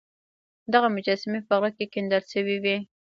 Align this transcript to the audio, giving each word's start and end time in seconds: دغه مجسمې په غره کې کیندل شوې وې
دغه 0.73 0.87
مجسمې 0.95 1.39
په 1.47 1.53
غره 1.59 1.69
کې 1.77 1.85
کیندل 1.93 2.23
شوې 2.33 2.57
وې 2.63 2.77